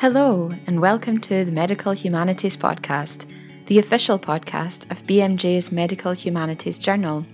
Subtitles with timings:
[0.00, 3.26] Hello, and welcome to the Medical Humanities Podcast,
[3.66, 7.26] the official podcast of BMJ's Medical Humanities Journal.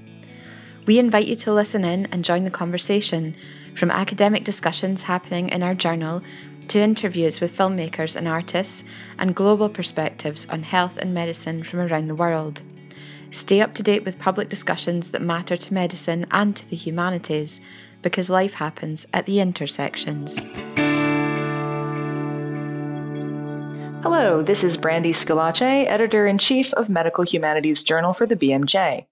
[0.86, 3.36] We invite you to listen in and join the conversation,
[3.76, 6.22] from academic discussions happening in our journal
[6.68, 8.82] to interviews with filmmakers and artists,
[9.18, 12.62] and global perspectives on health and medicine from around the world.
[13.30, 17.60] Stay up to date with public discussions that matter to medicine and to the humanities,
[18.00, 20.40] because life happens at the intersections.
[24.04, 29.06] Hello, this is Brandy Schillace, editor in chief of Medical Humanities Journal for the BMJ.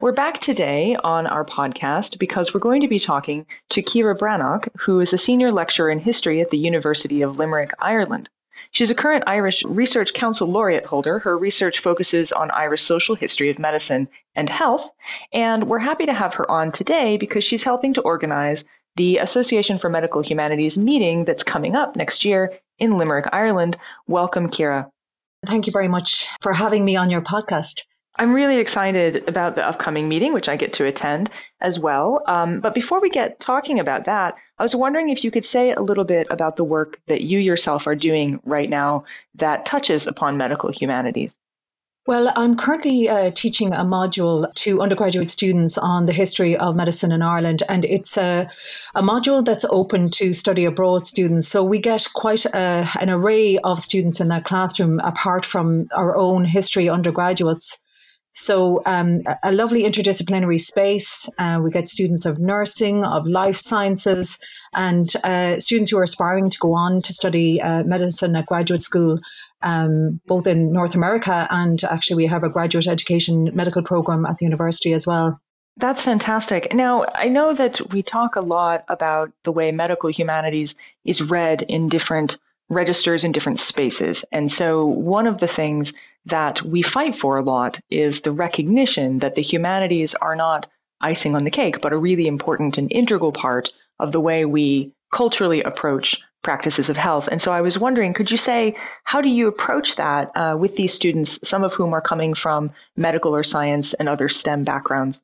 [0.00, 4.68] We're back today on our podcast because we're going to be talking to Ciara Breathnach,
[4.76, 8.28] who is a senior lecturer in history at the University of Limerick, Ireland.
[8.70, 11.20] She's a current Irish Research Council laureate holder.
[11.20, 14.90] Her research focuses on Irish social history of medicine and health,
[15.32, 19.78] and we're happy to have her on today because she's helping to organize the Association
[19.78, 23.76] for Medical Humanities meeting that's coming up next year in Limerick, Ireland.
[24.06, 24.90] Welcome, Ciara.
[25.46, 27.82] Thank you very much for having me on your podcast.
[28.16, 32.22] I'm really excited about the upcoming meeting, which I get to attend as well.
[32.28, 35.72] Um, but before we get talking about that, I was wondering if you could say
[35.72, 40.06] a little bit about the work that you yourself are doing right now that touches
[40.06, 41.36] upon medical humanities.
[42.06, 47.10] Well, I'm currently uh, teaching a module to undergraduate students on the history of medicine
[47.12, 48.46] in Ireland, and it's a,
[48.94, 51.48] a module that's open to study abroad students.
[51.48, 56.14] So we get quite a, an array of students in that classroom, apart from our
[56.14, 57.78] own history undergraduates.
[58.36, 61.28] So, um, a lovely interdisciplinary space.
[61.38, 64.38] Uh, we get students of nursing, of life sciences,
[64.74, 68.82] and uh, students who are aspiring to go on to study uh, medicine at graduate
[68.82, 69.20] school
[69.64, 74.38] um, both in North America and actually we have a graduate education medical program at
[74.38, 75.40] the university as well.
[75.76, 76.72] That's fantastic.
[76.72, 81.62] Now, I know that we talk a lot about the way medical humanities is read
[81.62, 82.36] in different
[82.68, 84.24] registers in different spaces.
[84.30, 85.92] And so, one of the things
[86.26, 90.68] that we fight for a lot is the recognition that the humanities are not
[91.00, 94.92] icing on the cake, but a really important and integral part of the way we
[95.12, 97.28] culturally approach practices of health.
[97.28, 100.76] And so I was wondering, could you say, how do you approach that uh, with
[100.76, 105.22] these students, some of whom are coming from medical or science and other STEM backgrounds?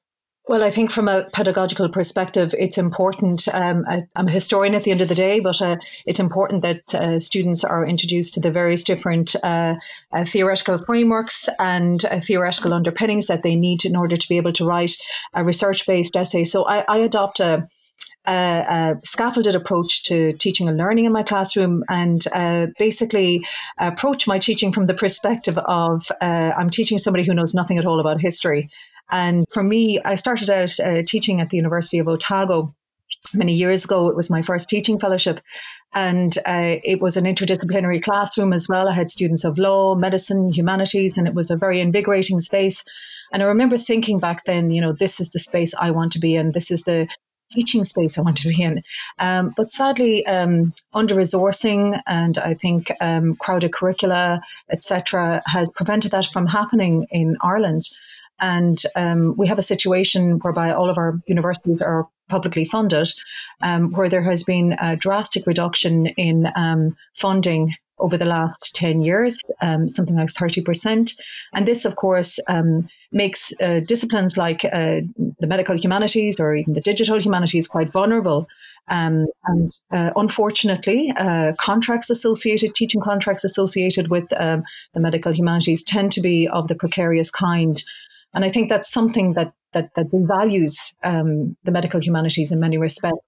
[0.49, 3.47] Well, I think from a pedagogical perspective, it's important.
[3.55, 5.77] Um, I, am a historian at the end of the day, but uh,
[6.07, 9.77] it's important that uh, students are introduced to the various different uh,
[10.13, 14.53] uh theoretical frameworks and uh, theoretical underpinnings that they need in order to be able
[14.55, 14.97] to write
[15.35, 16.45] a research based essay.
[16.45, 17.69] So I, I adopt a
[18.27, 23.45] a, a, scaffolded approach to teaching and learning in my classroom and uh, basically
[23.79, 27.87] approach my teaching from the perspective of uh, I'm teaching somebody who knows nothing at
[27.87, 28.69] all about history.
[29.11, 32.75] And for me, I started out uh, teaching at the University of Otago
[33.35, 34.09] many years ago.
[34.09, 35.41] It was my first teaching fellowship.
[35.93, 38.89] And uh, it was an interdisciplinary classroom as well.
[38.89, 42.85] I had students of law, medicine, humanities, and it was a very invigorating space.
[43.33, 46.21] And I remember thinking back then, you know, this is the space I want to
[46.21, 46.53] be in.
[46.53, 47.09] This is the
[47.51, 48.83] teaching space I want to be in.
[49.19, 54.41] Um, but sadly, um, under resourcing and I think um, crowded curricula,
[54.71, 57.83] etc., has prevented that from happening in Ireland.
[58.41, 63.13] And um, we have a situation whereby all of our universities are publicly funded,
[63.61, 69.03] um, where there has been a drastic reduction in um, funding over the last 10
[69.03, 71.21] years, something like 30%.
[71.53, 72.39] And this, of course,
[73.13, 75.01] makes uh, disciplines like uh,
[75.41, 78.47] the medical humanities or even the digital humanities quite vulnerable.
[78.89, 84.63] Um, and uh, unfortunately, uh, contracts associated, teaching contracts associated with um,
[84.95, 87.83] the medical humanities tend to be of the precarious kind.
[88.35, 92.77] And I think that's something that that, that devalues um, the medical humanities in many
[92.77, 93.25] respects.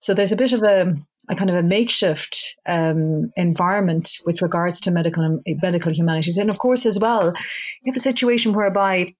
[0.00, 0.96] So there's a bit of a,
[1.28, 6.58] a kind of a makeshift um, environment with regards to medical medical humanities, and of
[6.58, 9.14] course as well, you have a situation whereby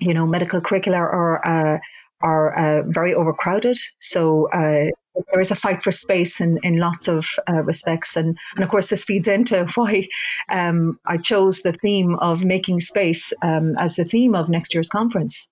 [0.00, 1.78] you know medical curricula are uh,
[2.20, 3.76] are uh, very overcrowded.
[4.00, 4.90] So uh,
[5.30, 8.16] there is a fight for space in, in lots of uh, respects.
[8.16, 10.08] And, and of course, this feeds into why
[10.50, 14.88] um, I chose the theme of making space um, as the theme of next year's
[14.88, 15.48] conference.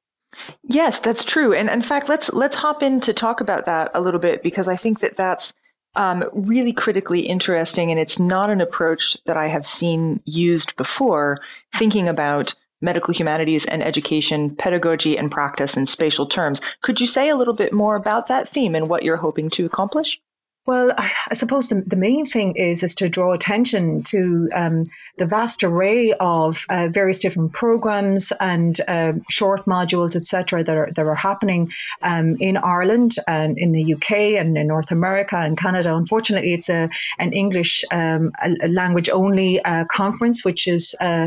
[0.64, 1.52] Yes, that's true.
[1.52, 4.66] And in fact, let's let's hop in to talk about that a little bit because
[4.66, 5.52] I think that that's
[5.94, 11.38] um, really critically interesting, and it's not an approach that I have seen used before.
[11.74, 16.60] Thinking about medical humanities and education, pedagogy and practice in spatial terms.
[16.82, 19.64] Could you say a little bit more about that theme and what you're hoping to
[19.64, 20.20] accomplish?
[20.64, 24.84] Well, I suppose the, the main thing is is to draw attention to um,
[25.18, 30.92] the vast array of uh, various different programs and uh, short modules, etc., that are
[30.94, 31.72] that are happening
[32.02, 35.96] um, in Ireland and in the UK and in North America and Canada.
[35.96, 36.88] Unfortunately, it's a
[37.18, 38.30] an English um,
[38.68, 41.26] language only uh, conference, which is uh,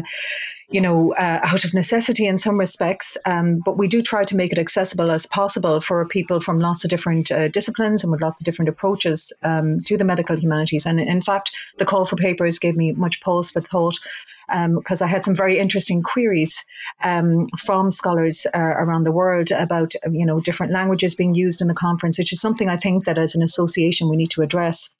[0.69, 3.17] you know, uh, out of necessity in some respects.
[3.25, 6.83] Um, but we do try to make it accessible as possible for people from lots
[6.83, 10.85] of different uh, disciplines and with lots of different approaches um, to the medical humanities.
[10.85, 13.99] And in fact, the call for papers gave me much pause for thought
[14.47, 16.63] because um, I had some very interesting queries
[17.03, 21.67] um, from scholars uh, around the world about you know different languages being used in
[21.67, 24.93] the conference, which is something I think that as an association we need to address.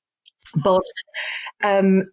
[0.64, 0.84] But
[1.64, 2.10] um,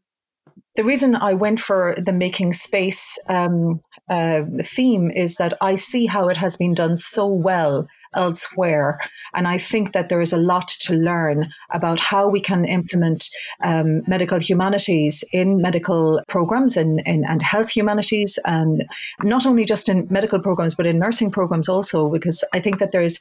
[0.75, 6.07] the reason I went for the making space um, uh, theme is that I see
[6.07, 8.99] how it has been done so well elsewhere.
[9.35, 13.29] And I think that there is a lot to learn about how we can implement
[13.63, 18.85] um, medical humanities in medical programs and, and, and health humanities, and
[19.23, 22.93] not only just in medical programs, but in nursing programs also, because I think that
[22.93, 23.19] there's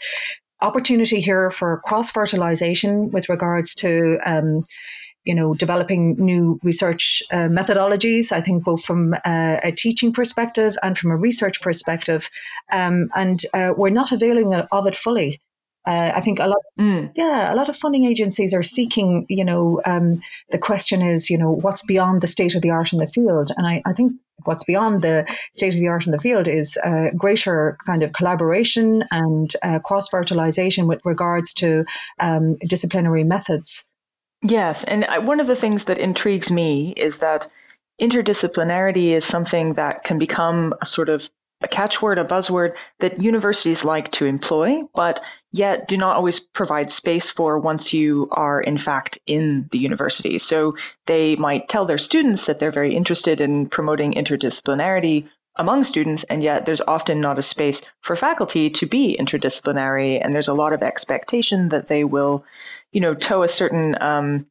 [0.62, 4.64] opportunity here for cross fertilization with regards to um,
[5.24, 8.32] you know, developing new research uh, methodologies.
[8.32, 12.30] I think both from uh, a teaching perspective and from a research perspective,
[12.72, 15.40] um, and uh, we're not availing of it fully.
[15.88, 17.12] Uh, I think a lot, mm.
[17.16, 19.26] yeah, a lot of funding agencies are seeking.
[19.30, 20.18] You know, um,
[20.52, 23.52] the question is, you know, what's beyond the state of the art in the field,
[23.58, 24.14] and I, I think
[24.46, 28.14] what's beyond the state of the art in the field is uh, greater kind of
[28.14, 31.86] collaboration and uh, cross fertilization with regards to
[32.20, 33.88] um, disciplinary methods.
[34.42, 34.84] Yes.
[34.86, 37.48] And one of the things that intrigues me is that
[38.02, 41.30] interdisciplinarity is something that can become a sort of
[41.64, 45.22] a catchword, a buzzword that universities like to employ, but
[45.52, 50.40] yet do not always provide space for once you are in fact in the university.
[50.40, 56.24] So they might tell their students that they're very interested in promoting interdisciplinarity among students,
[56.24, 60.54] and yet there's often not a space for faculty to be interdisciplinary, and there's a
[60.54, 62.44] lot of expectation that they will
[62.92, 64.46] you know, toe a certain, um,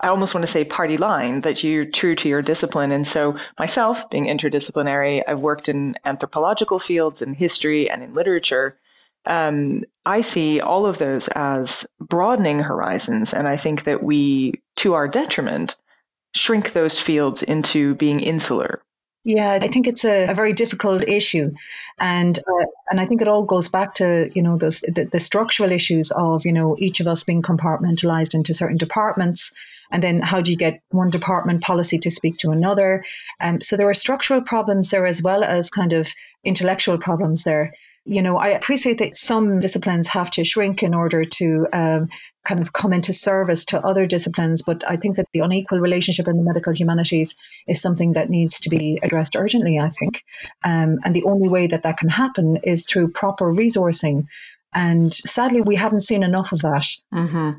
[0.00, 2.90] I almost want to say party line that you're true to your discipline.
[2.90, 8.78] And so, myself being interdisciplinary, I've worked in anthropological fields, in history, and in literature.
[9.26, 13.34] Um, I see all of those as broadening horizons.
[13.34, 15.76] And I think that we, to our detriment,
[16.34, 18.82] shrink those fields into being insular.
[19.22, 21.52] Yeah, I think it's a, a very difficult issue,
[21.98, 25.20] and uh, and I think it all goes back to you know those, the the
[25.20, 29.52] structural issues of you know each of us being compartmentalized into certain departments,
[29.92, 33.04] and then how do you get one department policy to speak to another?
[33.40, 36.08] Um, so there are structural problems there as well as kind of
[36.42, 37.74] intellectual problems there.
[38.06, 42.08] You know, I appreciate that some disciplines have to shrink in order to um,
[42.44, 44.62] kind of come into service to other disciplines.
[44.62, 47.36] But I think that the unequal relationship in the medical humanities
[47.68, 50.22] is something that needs to be addressed urgently, I think.
[50.64, 54.26] Um, and the only way that that can happen is through proper resourcing.
[54.72, 56.86] And sadly, we haven't seen enough of that.
[57.12, 57.50] Mm-hmm.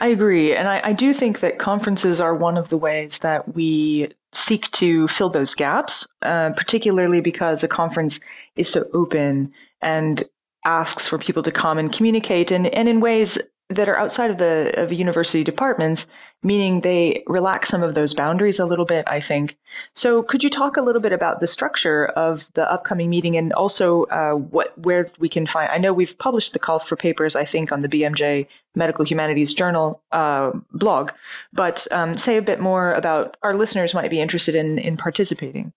[0.00, 0.54] I agree.
[0.54, 4.70] And I, I do think that conferences are one of the ways that we seek
[4.72, 8.20] to fill those gaps, uh, particularly because a conference
[8.56, 10.24] is so open and
[10.64, 13.38] asks for people to come and communicate and, and in ways
[13.70, 16.06] that are outside of the of university departments,
[16.42, 19.58] meaning they relax some of those boundaries a little bit, I think.
[19.94, 23.52] So, could you talk a little bit about the structure of the upcoming meeting and
[23.52, 25.70] also uh, what where we can find?
[25.70, 29.52] I know we've published the call for papers, I think, on the BMJ Medical Humanities
[29.52, 31.10] Journal uh, blog,
[31.52, 35.74] but um, say a bit more about our listeners might be interested in in participating.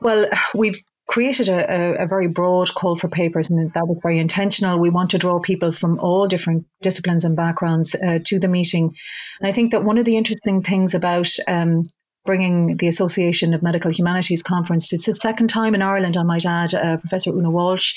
[0.00, 4.78] Well, we've created a, a, very broad call for papers, and that was very intentional.
[4.78, 8.94] We want to draw people from all different disciplines and backgrounds uh, to the meeting.
[9.40, 11.88] And I think that one of the interesting things about um,
[12.24, 14.92] bringing the Association of Medical Humanities conference.
[14.92, 16.72] It's the second time in Ireland, I might add.
[16.74, 17.94] Uh, Professor Una Walsh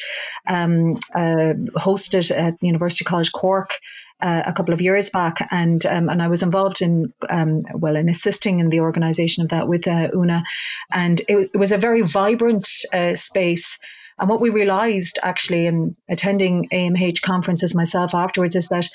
[0.48, 3.78] um, uh, hosted at University College Cork
[4.22, 7.96] uh, a couple of years back, and um, and I was involved in um, well
[7.96, 10.44] in assisting in the organisation of that with uh, Una,
[10.92, 13.78] and it, it, was a very vibrant uh, space.
[14.18, 18.88] And what we realised actually in attending AMH conferences myself afterwards is that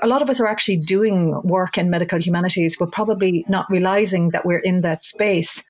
[0.00, 2.78] a lot of us are actually doing work in medical humanities.
[2.80, 5.62] We're probably not realising that we're in that space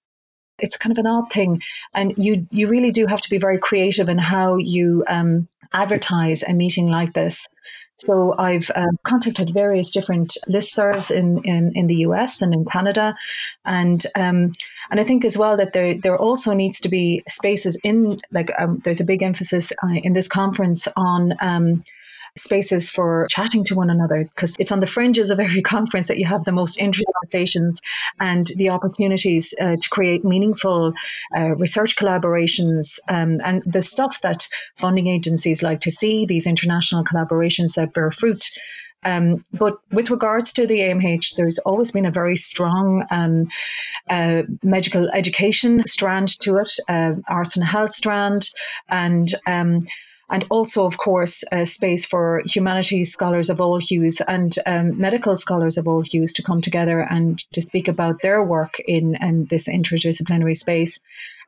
[0.59, 1.61] it's kind of an odd thing
[1.95, 6.43] and you you really do have to be very creative in how you um, advertise
[6.45, 7.47] a meeting like this
[7.99, 13.17] so I've uh, contacted various different listservs in, in, in the US and in Canada.
[13.65, 14.53] And, um,
[14.91, 18.51] and I think as well that there, there also needs to be spaces in, like,
[18.59, 21.83] um, there's a big emphasis uh, in this conference on, um,
[22.37, 26.19] spaces for chatting to one another because it's on the fringes of every conference that
[26.19, 27.81] you have the most interesting conversations
[28.21, 30.93] and the opportunities uh, to create meaningful
[31.37, 37.05] uh, research collaborations um, and the stuff that funding agencies like to see, these international
[37.05, 38.51] collaborations that bear fruit.
[39.05, 43.47] Um, but with regards to the AMH, there's always been a very strong um,
[44.11, 48.51] uh, medical education strand to it, uh, arts and health strand,
[48.89, 49.81] and um,
[50.29, 55.37] and also, of course, a space for humanities scholars of all hues and um, medical
[55.37, 59.17] scholars of all hues to come together and to speak about their work in,
[59.49, 60.99] this interdisciplinary space.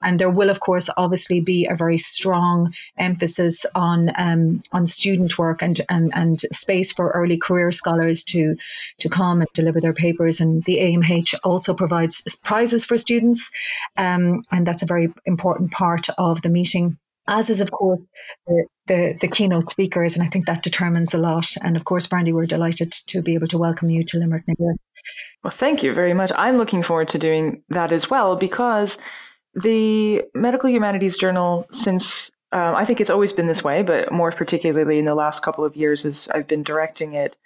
[0.00, 5.37] And there will, of course, obviously be a very strong emphasis on um, on student
[5.38, 8.54] work and, and and space for early career scholars to
[8.99, 10.40] to come and deliver their papers.
[10.40, 13.50] And the AMH also provides prizes for students,
[13.97, 16.97] um, and that's a very important part of the meeting
[17.28, 18.00] as is, of course,
[18.47, 20.16] the, the, the, keynote speakers.
[20.16, 21.54] And I think that determines a lot.
[21.62, 25.50] And of course, Brandy, we're delighted to be able to welcome you to Limerick Well,
[25.50, 26.32] thank you very much.
[26.37, 28.99] I'm looking forward to doing that as well because
[29.54, 34.32] the Medical Humanities Journal, since um, I think it's always been this way, but more
[34.32, 37.37] particularly in the last couple of years as I've been directing it,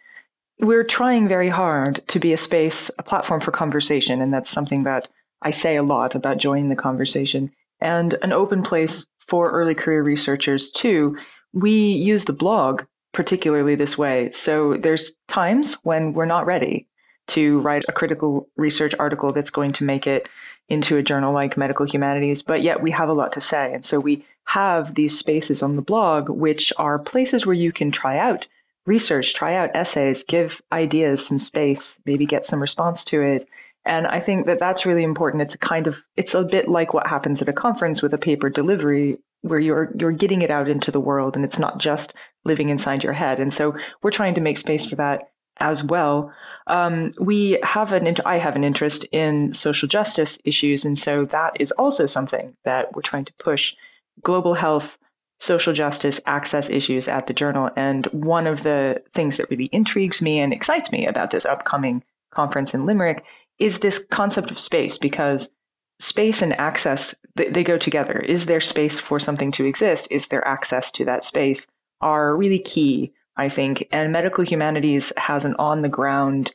[0.61, 4.21] we're trying very hard to be a space, a platform for conversation.
[4.21, 5.09] And that's something that
[5.43, 10.03] I say a lot about joining the conversation and an open place for early career
[10.03, 11.17] researchers too,
[11.55, 12.83] we use the blog
[13.15, 14.31] particularly this way.
[14.33, 16.87] So there's times when we're not ready
[17.29, 20.29] to write a critical research article that's going to make it
[20.69, 23.73] into a journal like Medical Humanities, but yet we have a lot to say.
[23.73, 27.91] And so we have these spaces on the blog, which are places where you can
[27.91, 28.47] try out
[28.85, 33.49] research, try out essays, give ideas some space, maybe get some response to it,
[33.85, 35.43] and I think that that's really important.
[35.43, 38.19] It's a kind of, it's a bit like what happens at a conference with a
[38.19, 42.15] paper delivery where you're, you're getting it out into the world and it's not just
[42.45, 43.41] living inside your head.
[43.41, 46.33] And so we're trying to make space for that as well.
[46.69, 50.85] Um, we have an, I have an interest in social justice issues.
[50.85, 53.75] And so that is also something that we're trying to push
[54.23, 54.97] global health,
[55.41, 57.69] social justice, access issues at the journal.
[57.77, 62.05] And one of the things that really intrigues me and excites me about this upcoming
[62.33, 63.25] conference in Limerick
[63.59, 65.51] is this concept of space because
[65.99, 68.19] space and access they, they go together.
[68.21, 70.09] Is there space for something to exist?
[70.11, 71.67] Is there access to that space?
[72.01, 73.89] Are really key i think.
[73.93, 76.53] And medical humanities has an on the ground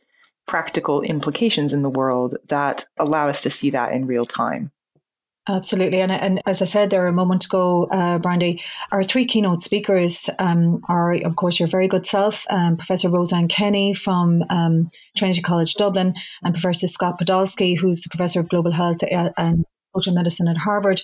[0.47, 4.71] practical implications in the world that allow us to see that in real time
[5.49, 6.01] Absolutely.
[6.01, 8.61] And, and as I said there a moment ago, uh, Brandy,
[8.91, 13.47] our three keynote speakers um, are, of course, your very good self, um, Professor Roseanne
[13.47, 16.13] Kenny from um, Trinity College Dublin,
[16.43, 20.57] and Professor Scott Podolsky, who's the Professor of Global Health uh, and Social Medicine at
[20.57, 21.01] Harvard.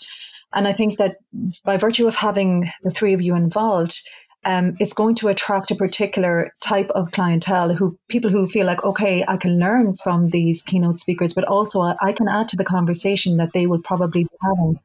[0.54, 1.18] And I think that
[1.64, 4.08] by virtue of having the three of you involved,
[4.46, 8.84] um, it's going to attract a particular type of clientele who people who feel like
[8.84, 12.58] okay i can learn from these keynote speakers but also I, I can add to
[12.58, 14.80] the conversation that they will probably be having.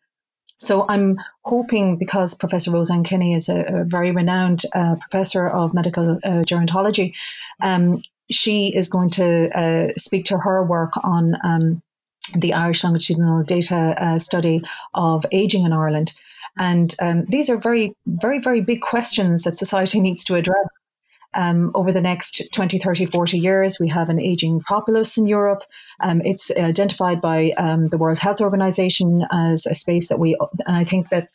[0.58, 5.74] So i'm hoping because professor roseanne kenny is a, a very renowned uh, professor of
[5.74, 7.12] medical uh, gerontology
[7.62, 11.82] um, she is going to uh, speak to her work on um,
[12.36, 14.60] the irish longitudinal data uh, study
[14.94, 16.12] of aging in ireland
[16.58, 20.66] and um, these are very, very, very big questions that society needs to address.
[21.34, 25.62] Um, over the next 20, 30, 40 years, we have an aging populace in Europe.
[26.00, 30.36] Um, it's identified by um, the World Health Organization as a space that we,
[30.66, 31.28] and I think that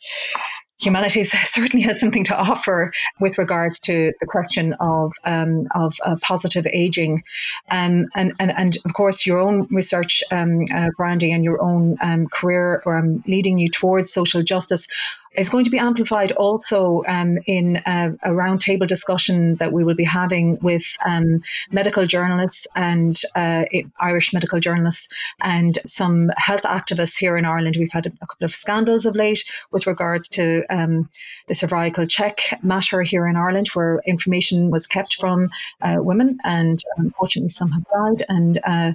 [0.84, 6.16] humanities certainly has something to offer with regards to the question of um, of uh,
[6.22, 7.22] positive aging,
[7.70, 11.96] um, and and and of course your own research, um, uh, Brandy, and your own
[12.00, 14.86] um, career um, leading you towards social justice
[15.34, 19.94] is going to be amplified also um, in a, a roundtable discussion that we will
[19.94, 23.64] be having with um, medical journalists and uh,
[24.00, 25.08] Irish medical journalists
[25.40, 27.76] and some health activists here in Ireland.
[27.78, 31.08] We've had a, a couple of scandals of late with regards to um,
[31.46, 35.50] the cervical check matter here in Ireland, where information was kept from
[35.82, 38.26] uh, women, and unfortunately some have died.
[38.28, 38.92] And uh,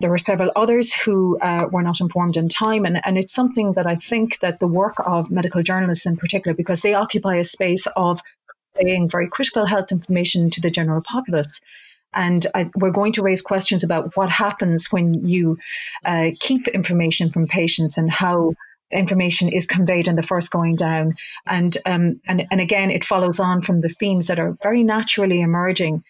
[0.00, 3.72] there were several others who uh, were not informed in time, and, and it's something
[3.72, 7.44] that I think that the work of medical journalists in particular, because they occupy a
[7.44, 8.20] space of
[8.74, 11.60] conveying very critical health information to the general populace.
[12.12, 15.58] And I, we're going to raise questions about what happens when you
[16.04, 18.54] uh, keep information from patients and how
[18.90, 21.14] information is conveyed in the first going down.
[21.46, 25.40] And, um, and, and again, it follows on from the themes that are very naturally
[25.40, 26.04] emerging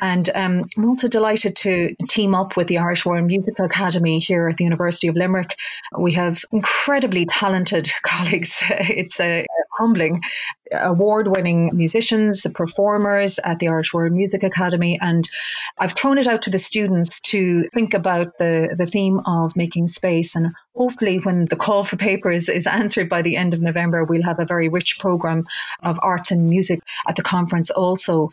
[0.00, 4.48] and um, I'm also delighted to team up with the Irish World Music Academy here
[4.48, 5.56] at the University of Limerick.
[5.98, 8.62] We have incredibly talented colleagues.
[8.70, 9.46] It's a
[9.78, 10.20] humbling
[10.72, 14.98] award winning musicians, performers at the Irish World Music Academy.
[15.00, 15.28] And
[15.78, 19.88] I've thrown it out to the students to think about the, the theme of making
[19.88, 20.34] space.
[20.34, 24.22] And hopefully, when the call for papers is answered by the end of November, we'll
[24.22, 25.46] have a very rich program
[25.82, 28.30] of arts and music at the conference also.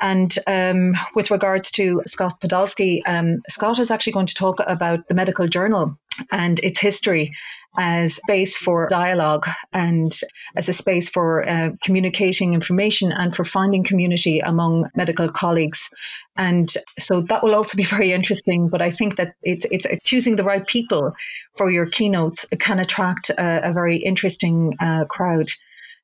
[0.00, 5.08] And um, with regards to Scott Podolsky, um, Scott is actually going to talk about
[5.08, 5.96] the medical journal
[6.30, 7.32] and its history
[7.78, 10.20] as space for dialogue and
[10.56, 15.90] as a space for uh, communicating information and for finding community among medical colleagues.
[16.36, 16.68] And
[16.98, 18.68] so that will also be very interesting.
[18.68, 21.12] But I think that it's, it's choosing the right people
[21.56, 25.46] for your keynotes can attract a, a very interesting uh, crowd.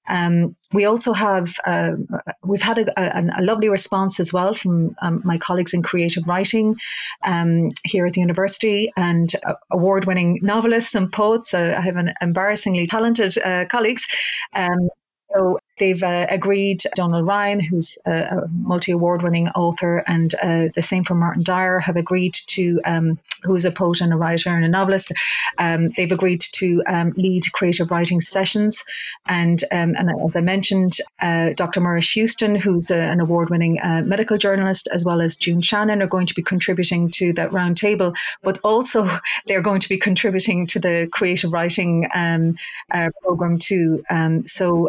[0.08, 1.92] Um, we also have uh,
[2.42, 6.26] we've had a, a, a, lovely response as well from um, my colleagues in creative
[6.26, 6.76] writing
[7.24, 11.54] um, here at the university and uh, award-winning novelists and poets.
[11.54, 14.06] Uh, I have an embarrassingly talented uh, colleagues.
[14.54, 14.88] Um,
[15.32, 20.80] so They've uh, agreed, Donal Ryan, who's a, multi award winning author, and uh, the
[20.80, 24.64] same for Martin Dyar, have agreed to, um, who's a poet and a writer and
[24.64, 25.10] a novelist,
[25.58, 28.84] um, they've agreed to um, lead creative writing sessions.
[29.26, 31.80] And, um, and as I mentioned, uh, Dr.
[31.80, 36.00] Muiris Houston, who's a, an award winning uh, medical journalist, as well as June Shannon,
[36.00, 40.64] are going to be contributing to that roundtable, but also they're going to be contributing
[40.68, 42.54] to the creative writing um,
[42.92, 44.04] uh, program too.
[44.10, 44.88] Um, so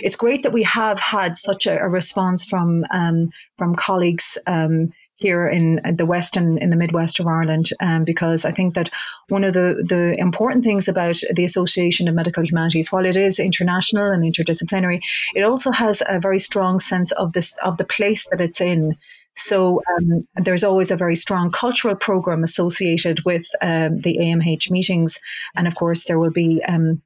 [0.00, 4.36] it's great great that we have had such a, a response from um, from colleagues
[4.46, 8.74] um, here in the west and in the midwest of Ireland, um, because I think
[8.74, 8.90] that
[9.28, 13.40] one of the the important things about the Association of Medical Humanities, while it is
[13.40, 15.00] international and interdisciplinary,
[15.34, 18.96] it also has a very strong sense of this of the place that it's in.
[19.34, 20.06] So um,
[20.44, 25.20] there's always a very strong cultural program associated with um, the AMH meetings,
[25.56, 27.00] and of course there will be um,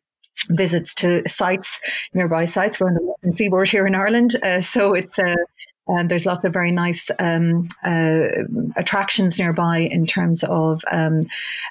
[0.49, 1.81] visits to sites,
[2.15, 2.81] nearby sites.
[2.81, 5.35] We're on the Seaboard here in Ireland, uh, so it's uh,
[5.89, 8.29] um, there's lots of very nice um, uh,
[8.77, 11.23] attractions nearby in terms of um,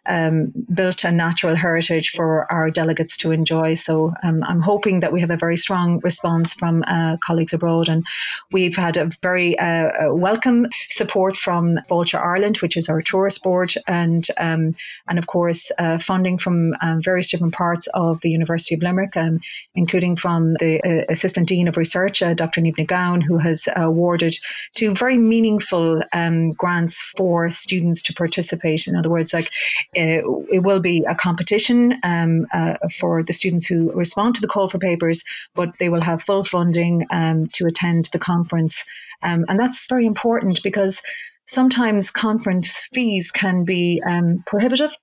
[0.08, 3.74] um built and natural heritage for our delegates to enjoy.
[3.74, 7.88] So um, I'm hoping that we have a very strong response from uh, colleagues abroad,
[7.88, 8.06] and
[8.52, 13.74] we've had a very uh, welcome support from Fáilte Ireland, which is our tourist board,
[13.88, 14.76] and um,
[15.08, 19.16] and of course uh, funding from various different parts of the University of Limerick,
[19.76, 22.62] including from the uh, Assistant Dean of Research, uh, Dr.
[22.62, 23.68] Niamh Gowan, who has
[24.02, 24.36] awarded
[24.76, 28.88] to very meaningful um, grants for students to participate.
[28.88, 29.50] In other words, like
[29.98, 34.48] uh, it will be a competition um, uh, for the students who respond to the
[34.48, 38.84] call for papers, but they will have full funding um, to attend the conference.
[39.24, 41.02] Um, and that's very important because
[41.48, 44.94] sometimes conference fees can be um, prohibitive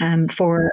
[0.00, 0.72] um, for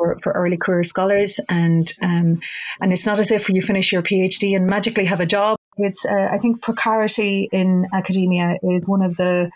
[0.00, 2.40] for, for early career scholars, and um,
[2.80, 5.59] and it's not as if you finish your PhD and magically have a job.
[5.80, 9.50] It's uh, I think precarity in academia is one of the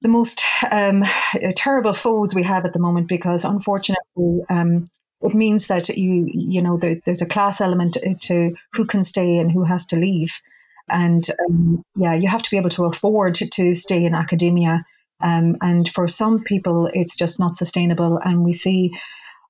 [0.00, 1.04] the most um,
[1.56, 4.86] terrible foes we have at the moment because unfortunately um,
[5.22, 9.38] it means that you you know there, there's a class element to who can stay
[9.38, 10.40] and who has to leave.
[10.90, 14.84] And um, yeah you have to be able to afford to stay in academia.
[15.20, 18.20] Um, and for some people it's just not sustainable.
[18.24, 18.92] And we see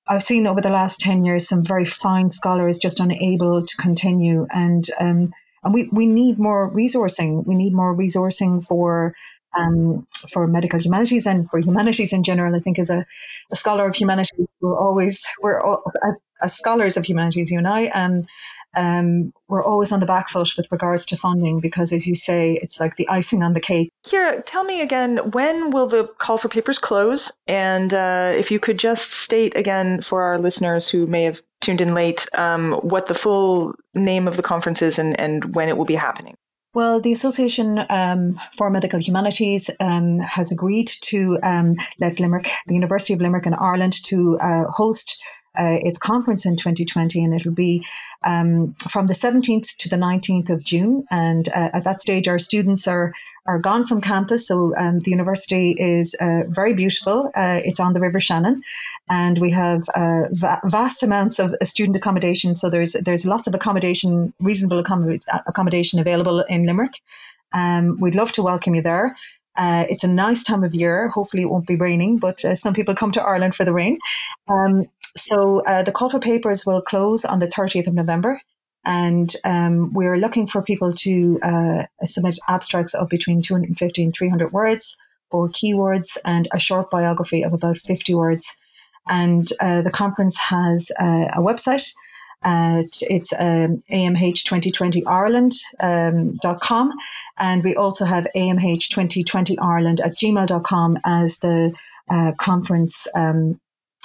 [0.09, 4.47] I've seen over the last 10 years some very fine scholars just unable to continue.
[4.51, 5.33] And, um,
[5.65, 7.47] and we, we need more resourcing.
[7.47, 9.15] We need more resourcing for
[9.57, 12.55] um, for medical humanities and for humanities in general.
[12.55, 13.07] I think as a,
[13.51, 17.67] a scholar of humanities, we're always we're all, as, as, scholars of humanities, you and
[17.67, 18.19] I, um,
[18.79, 22.59] um, we're always on the back foot with regards to funding because, as you say,
[22.63, 23.91] it's like the icing on the cake.
[24.09, 27.33] Here, tell me again, when will the call for papers close?
[27.47, 31.81] And uh, if you could just state again for our listeners who may have tuned
[31.81, 35.77] in late um, what the full name of the conference is and, and when it
[35.77, 36.37] will be happening.
[36.75, 42.75] Well, the Association um, for Medical Humanities um, has agreed to um, let Limerick, the
[42.75, 45.21] University of Limerick in Ireland, to uh, host
[45.59, 47.85] uh, its conference in 2020, and it'll be
[48.25, 51.05] um, from the 17th to the 19th of June.
[51.11, 53.13] And uh, at that stage, our students are
[53.49, 54.47] are gone from campus.
[54.47, 57.31] So um, the university is uh, very beautiful.
[57.35, 58.63] Uh, it's on the River Shannon,
[59.09, 62.55] and we have uh, va- vast amounts of student accommodation.
[62.55, 64.79] So there's there's lots of accommodation, reasonable
[65.47, 67.01] accommodation available in Limerick.
[67.53, 69.17] Um, we'd love to welcome you there.
[69.57, 71.09] Uh, it's a nice time of year.
[71.09, 73.99] Hopefully, it won't be raining, but uh, some people come to Ireland for the rain.
[74.47, 78.41] Um, so uh, the call for papers will close on the 30th of November.
[78.85, 84.53] And um, we're looking for people to uh, submit abstracts of between 250 and 300
[84.53, 84.97] words
[85.31, 88.57] for keywords and a short biography of about 50 words.
[89.09, 91.93] And uh, the conference has uh, a website
[92.43, 96.91] at it's um, amh2020ireland.com.
[96.91, 96.99] Um,
[97.37, 101.73] and we also have amh2020ireland at gmail.com as the
[102.11, 103.61] uh, conference um,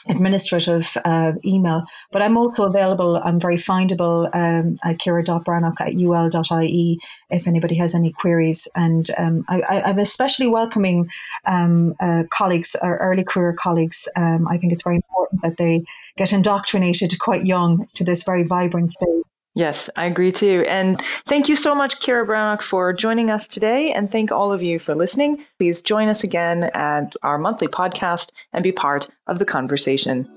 [0.09, 1.83] administrative uh, email.
[2.11, 7.95] But I'm also available, I'm very findable um, at ciara.breathnach at ul.ie if anybody has
[7.95, 8.67] any queries.
[8.75, 11.09] And um, I, am especially welcoming
[11.45, 14.07] um, uh, colleagues, or early career colleagues.
[14.15, 15.83] Um, I think it's very important that they
[16.17, 19.23] get indoctrinated quite young to this very vibrant space.
[19.55, 20.65] Yes, I agree too.
[20.67, 23.91] And thank you so much, Ciara Breathnach, for joining us today.
[23.91, 25.45] And thank all of you for listening.
[25.59, 30.27] Please join us again at our monthly podcast and be part of the conversation.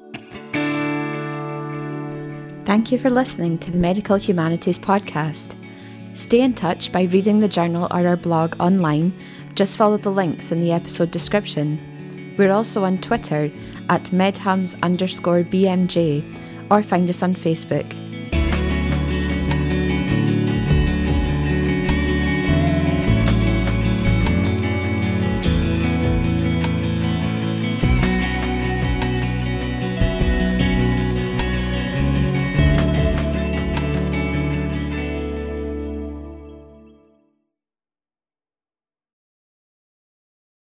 [2.66, 5.56] Thank you for listening to the Medical Humanities Podcast.
[6.12, 9.18] Stay in touch by reading the journal or our blog online.
[9.54, 12.34] Just follow the links in the episode description.
[12.36, 13.50] We're also on Twitter
[13.88, 18.05] at medhums underscore BMJ or find us on Facebook